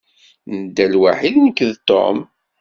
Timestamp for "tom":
1.87-2.17